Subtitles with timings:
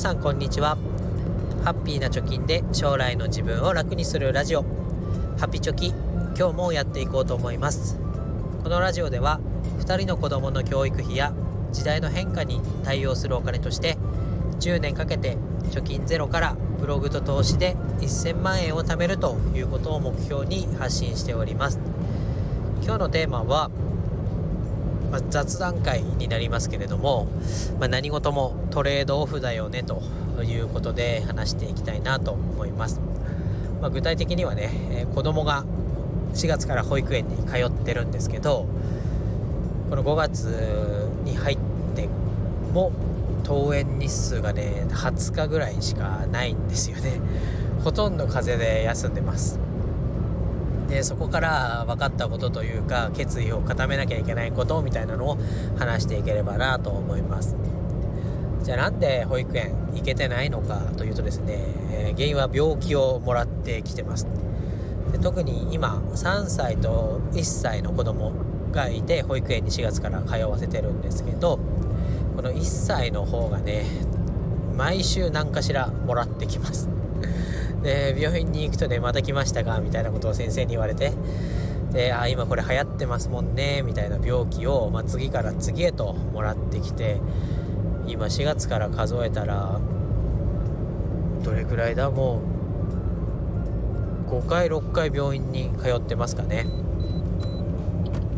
[0.00, 0.78] さんこんにちは。
[1.62, 4.64] ハッピーな貯金で将来の自分を楽にするラジオ。
[5.38, 5.88] ハピチョキ
[6.38, 7.98] 今日もやっていこうと思います。
[8.62, 9.40] このラジオでは
[9.80, 11.34] 2人の子供の教育費や
[11.70, 13.98] 時代の変化に対応するお金として
[14.60, 21.78] 10年かけて貯金ゼロからブログと投資で1000万円を貯めるということを目標に発信しております。
[22.82, 23.70] 今日のテーマは
[25.10, 27.26] まあ、雑談会になりますけれども、
[27.78, 30.02] まあ、何事もトレードオフだよねと
[30.42, 33.00] いうことで話していきたいなと思います、
[33.80, 35.64] まあ、具体的にはね、えー、子供が
[36.34, 38.66] 4月から保育園に通ってるんですけど
[39.90, 41.58] この5月に入っ
[41.96, 42.08] て
[42.72, 42.92] も
[43.44, 47.20] 登園日数がね20日ぐらいしかないんですよね。
[47.82, 49.58] ほとんど風邪で休んでます。
[50.90, 55.38] でそこから分かったことというか決意を固めなきゃいけないことみたいなのを
[55.78, 57.56] 話していければなと思います。
[58.64, 61.58] じゃあなんで保育園行けてないのかというとですね、
[61.92, 64.26] えー、原因は病気をもらってきてます。
[65.12, 68.32] で特に今3歳と1歳の子供
[68.72, 71.58] がいて保育園に4月から通わせてるんですけど
[72.36, 73.84] この1歳の方がね
[74.76, 76.99] 毎週何かしらもらってきます。
[77.82, 81.12] で病院に行くとねまた来ましたかみたいなことを先生に言われて
[81.92, 87.20] であ今これ流行ってますもんねみたいな病気を、まあ、次から次へともらってきて
[88.06, 89.80] 今4月から数えたら
[91.42, 92.42] どれくらいだも
[94.26, 96.66] う5回6回病院に通ってますかね。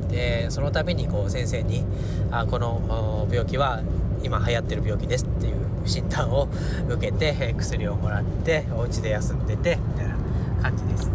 [0.08, 1.84] でその度にこう先生に
[2.30, 3.82] あこの病気は
[4.22, 6.48] 今流行ってる病気ですっていう診断を
[6.88, 10.16] 受けて薬をもらってお家で休んでてみたいな
[10.62, 11.10] 感じです。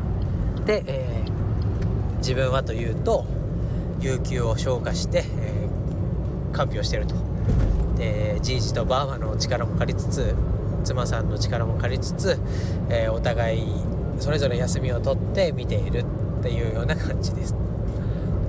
[0.65, 3.25] で、えー、自分はというと
[3.99, 7.15] 有給を消化して、えー、看病してると。
[7.97, 10.35] でじいじとばあばの力も借りつつ
[10.83, 12.39] 妻さんの力も借りつつ、
[12.89, 13.63] えー、お互い
[14.19, 16.03] それぞれ休みを取って見ている
[16.39, 17.55] っていうような感じです。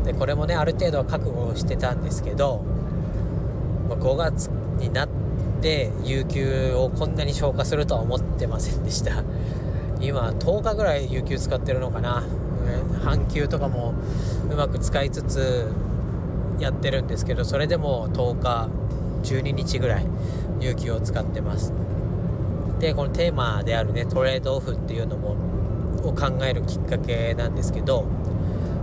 [0.04, 2.62] でこれもねある程度は覚悟してたんですけど
[3.88, 5.17] 5月になって
[6.04, 9.22] 有給をこんなに消化するとは思ってませんでした。
[10.00, 12.24] 今10日ぐらい有給使ってるのかな。
[13.02, 13.94] 半休とかも
[14.50, 15.66] うまく使いつつ
[16.58, 18.68] やってるんですけどそれでも10日
[19.22, 20.06] 12日ぐらい
[20.60, 21.72] 有給を使ってます。
[22.78, 25.36] でこのテーマであるねトレードオフっていうのも
[26.04, 28.06] を考えるきっかけなんですけど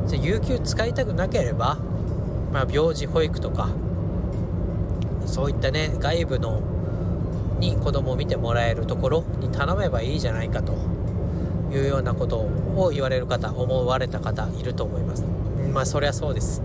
[0.08, 1.78] じゃ有給使いたくなければ、
[2.52, 3.70] まあ、病児保育とか
[5.26, 6.62] そういったね外部の
[7.60, 10.74] に子供を見てもらえるところに頼めばいいじゃないかと
[11.72, 15.24] いうようなことを言われる方思われた方いると思います。
[15.74, 16.62] まあそりゃそうです。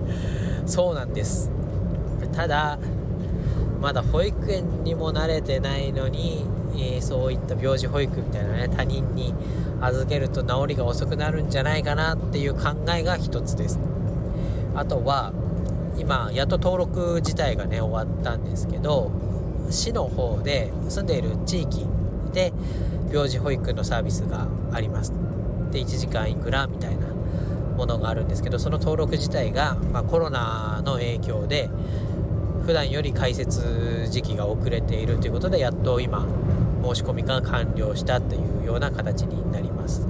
[0.66, 1.50] そうなんです。
[2.32, 2.78] ただ
[3.80, 6.44] まだ保育園にも慣れてないのに、
[6.74, 9.34] えー、そういった病児保育みたいなね他人に
[9.80, 13.78] 預けると治りが遅くなるんじゃないかなっていう考えが一つです。
[14.74, 15.32] あとは
[16.00, 19.10] 今やっと登録自体がね終わったんですけど
[19.70, 21.86] 市の方で住んでいる地域
[22.32, 22.52] で
[23.12, 25.12] 病児保育のサービスがあります。
[25.70, 27.06] で1時間いくらみたいな
[27.76, 31.70] ものがあるんですけどその登録自体が、まあ、コロナの影響で
[32.66, 36.26] 普段より開設時期が遅れているということでやっと今
[36.82, 40.06] 申し込みが完了したというような形になります。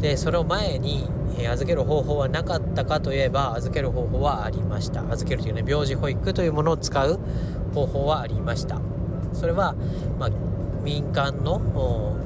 [0.00, 1.08] でそれを前に
[1.38, 5.02] え預ける方法はなかったかといえば預ける方法はありました。
[5.10, 7.18] 預けるというね病児保育というものを使う
[7.74, 8.80] 方法はありました。
[9.32, 9.74] それは、
[10.18, 10.30] まあ、
[10.82, 12.16] 民間の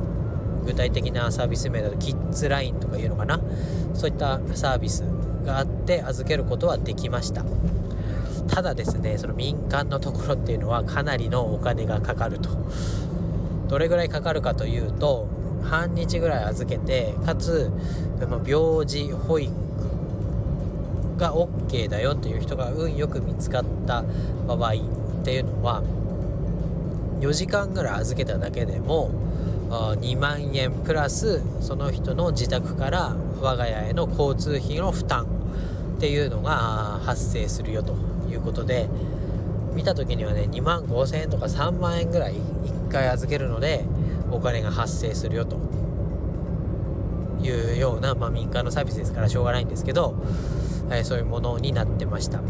[0.64, 3.40] 具体的なサービス名だとキッズラインとかいうのかな？
[3.94, 5.02] そういったサービス
[5.44, 7.44] があって預けることはできました。
[8.48, 12.50] ただですねその民間のところっていうのはかなりのお金がかかると。
[13.68, 15.28] どれぐらいかかるかというと
[15.64, 17.70] 半日ぐらい預けてかつ
[18.46, 19.52] 病児保育
[21.16, 24.04] が OK だよという人が運よく見つかった
[24.46, 25.82] 場合っていうのは
[27.20, 29.10] 4時間ぐらい預けただけでも
[29.70, 35.26] 2万円プラスその人の自宅から我が家への交通費の負担
[35.96, 37.94] っていうのが発生するよと
[38.30, 38.88] いうことで
[39.74, 43.84] 見た時にはね2万5000円とか3万円ぐらい1回預けるので
[44.30, 45.56] お金が発生するよと。
[47.40, 50.16] いうような、まあ、民間のサービスですからしょうがないんですけど、
[50.90, 52.40] えー、そういうものになってました。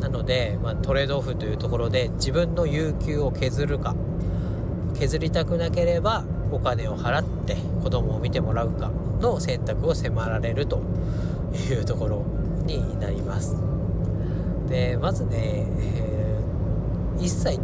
[0.00, 3.94] なので、まあ、トレードオフというところで自分の有給を削るか
[4.98, 8.90] 削りたくなければお金を払って子供を見てもらうか
[9.20, 10.82] の選択を迫られると
[11.70, 12.24] いうところ
[12.66, 13.56] になります。
[14.68, 17.58] でまずね、えー、1歳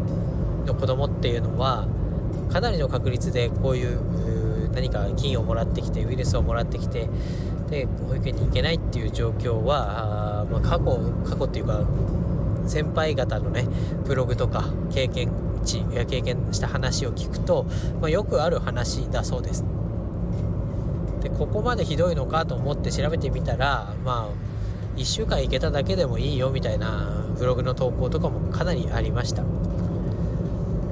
[0.67, 1.87] の子供っていうのは
[2.53, 7.09] かなりの確率でこういう何か菌をもらってきてウイルスをもらってきて
[7.71, 11.81] で保育園に行けないっていう状況はあ、まあ、過去過去っていうか
[12.67, 13.67] 先輩方のね
[14.05, 15.31] ブログとか経験
[15.65, 17.65] 値や経験した話を聞くと、
[18.01, 19.65] まあ、よくある話だそうです。
[21.23, 29.45] でここまでひどいのかと思って調べてみたらまあ1週間行けただけでもいいよみたいなブログの投稿とかもかなりありました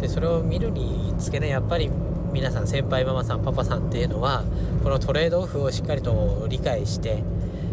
[0.00, 1.90] でそれを見るにつけねやっぱり
[2.32, 4.44] 皆さん先輩ママさんパパさんっていうのは
[4.82, 7.22] このトレードオフをしっかりと理解して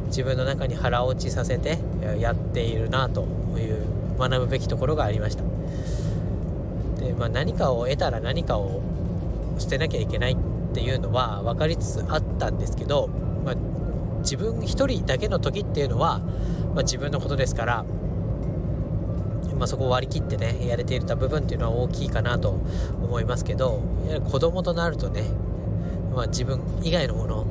[0.07, 1.77] 自分の中に腹落ちさせて
[2.19, 3.23] やっているなと
[3.57, 3.85] いう
[4.17, 5.43] 学ぶべきところがありました。
[7.03, 8.81] で、まあ、何かを得たら何かを
[9.59, 10.37] 捨てなきゃいけないっ
[10.73, 13.09] ていうのは分かりつつあったんですけど、
[13.45, 13.55] まあ、
[14.21, 16.19] 自分一人だけの時っていうのは、
[16.73, 17.85] まあ、自分のことですから、
[19.57, 22.49] まあ、そこを割り切ってねやれていた部分っていうのは大きいかなと
[23.01, 25.23] 思いますけどやはり子供となるとね、
[26.13, 27.45] まあ、自分以外のもの、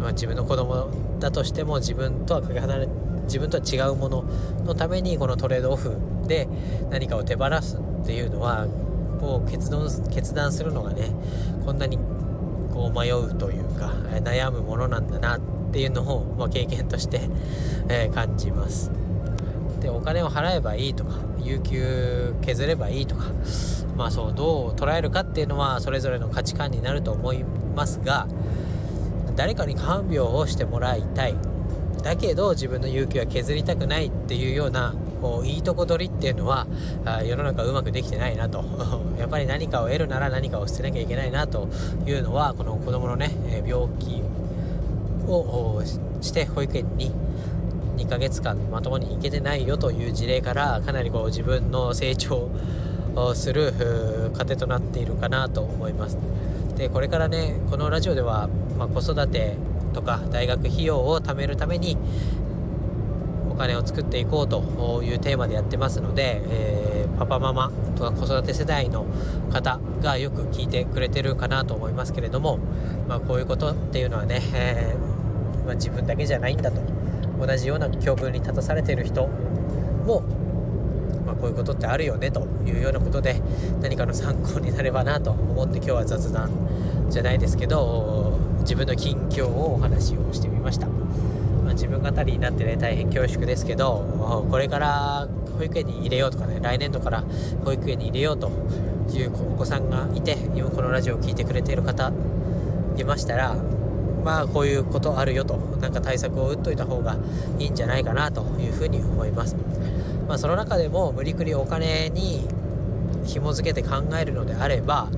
[0.00, 2.88] まあ、自分の子供だとしても自分とはかけ離れ
[3.24, 4.24] 自分とは違うもの
[4.64, 5.96] のためにこのトレードオフ
[6.26, 6.48] で
[6.90, 8.66] 何かを手放すっていうのは
[9.20, 11.10] こう決断決断するのがね
[11.64, 11.96] こんなに
[12.72, 13.92] こう迷うというか
[14.24, 15.40] 悩むものなんだなっ
[15.72, 17.20] ていうのを、まあ、経験として、
[17.88, 18.90] えー、感じます。
[19.82, 23.26] でお金を払えばいいとか有給削ればいいとか
[23.96, 27.44] まあそうどう捉えるかっていうのはそれぞれの価値観になると思い
[27.74, 28.28] ますが
[29.34, 31.34] 誰かに看病をしてもらいたい。
[32.02, 36.66] だけど自分の有給は削りたくないっていうようなこういいとこ取りっていうのは
[37.24, 38.64] 世の中うまくできてないなと。
[39.18, 41.68] やっぱり何かを得るなら何かを捨てなきゃいけないなと
[42.06, 43.30] いうのはこの子供のね
[43.64, 44.22] 病気
[45.28, 45.80] を
[46.20, 47.12] して保育園に
[47.96, 52.50] 2ヶ月間まともに行けてないよという事例からかなりこう自分の成長
[53.14, 53.72] をする
[54.34, 56.18] 糧となっているかなと思います。
[56.76, 58.48] でこれからねこのラジオでは、
[58.78, 59.56] まあ、子育て
[59.92, 61.98] とか大学費用を貯めるために
[63.50, 69.04] お金を作っていこうというテーマでやってますので、えー、パパママとか子育て世代の
[69.52, 72.58] 方がよく聞いてくれてるかなと思いますけれども、
[73.08, 76.80] まあ、こういうことっていうのはね、えー、まあ、自分だけじゃないんだと。
[77.38, 79.26] 同じような境遇に立たされている人
[80.06, 80.22] も、
[81.26, 83.40] まあ、こういうことってあるよねというようなことで
[83.80, 86.50] 何かの参考になればなと思って今日は雑談
[87.08, 95.28] じゃないですけど自分の近況をお話をしてみました、まあ、自分語りになってね大変恐縮ですけどこれから
[95.58, 97.24] 保育園に入れようとかね来年度から
[97.64, 98.50] 保育園に入れようと
[99.12, 102.12] いうお子さんがいて今このラジオを聴いてくれている方
[102.96, 103.56] いましたら
[104.24, 105.72] まあこういうことあるよと。
[105.82, 107.16] なんか対策を打っといた方が
[107.58, 109.56] いいんじゃないかなというふうに思います、
[110.28, 112.46] まあ、その中でも無理くりお金に
[113.26, 115.08] 紐付けて考えるのであれば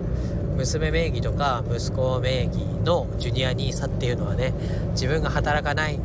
[0.56, 4.54] 娘名義とか息子名義のジュニア NISA っていうのはね
[4.92, 5.98] 自分が働かない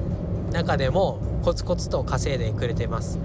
[0.51, 3.17] 中でもコツコツと稼いでくれてます。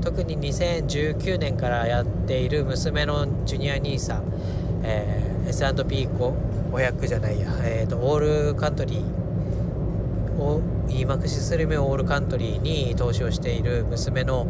[0.00, 4.22] 特に2019年からやっている娘のジュニア NISA、
[4.82, 9.18] えー、S&P 500じゃないや、えーと、オールカントリー
[10.38, 14.46] を e マクシスルメオールカントリーに投資をしている娘の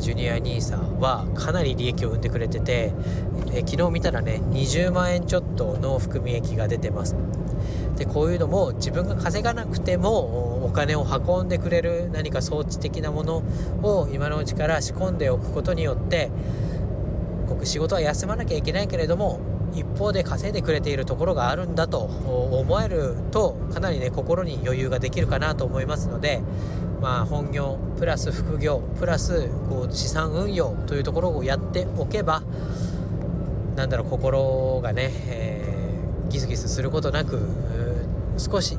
[0.00, 2.92] ジュニア NISA はかなり利益を生んでくれてて
[3.52, 7.16] え昨日見たらね20万円ちょっとの含み益が出てます。
[7.96, 13.42] でこういうのも自分が稼がなくてもお金を運んでくれる何か装置的なもの
[13.82, 16.30] を今のうちから仕込んでおくことによって
[17.46, 19.40] 僕仕事は休まなきゃいけないけれども
[19.74, 26.40] 一方で稼いでくれているところがあるんだと思えるとかなりね心に余裕ができるかなと思いますので
[27.00, 32.42] まあ本業プラス副業プラスこう資産運用というところをやっておけば
[33.76, 37.40] なんだろう心がね、えー、ギスギスすることなく
[38.36, 38.78] 少し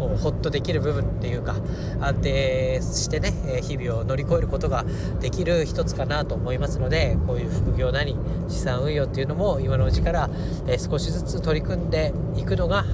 [0.00, 1.56] こうホッとできる部分っていうか
[2.00, 4.86] 安定してね日々を乗り越えることが
[5.20, 8.16] できる一つかなと思いますのでこういう副業なり
[8.48, 10.30] 資産運用っていうのも今のうちから
[10.78, 12.86] 少しずつ取り組んでいくのが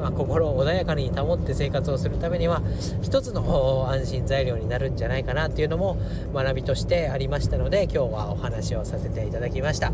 [0.00, 2.62] まあ、心を穏やかに保って生活をするためには
[3.02, 5.96] 一つの安心材料になるんじゃないかなっていうのも
[6.34, 9.92] 学びとしてありましたので今日はお話をさせていただきました。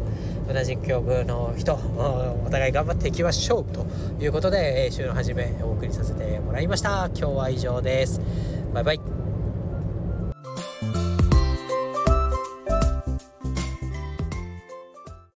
[0.52, 3.86] 同じ境遇の人お互い頑張っていきましょうと
[4.22, 7.10] いうことで週の初めお送りさせてもらいました。
[7.14, 8.20] 今日は以上です。
[8.72, 9.15] バイバイ。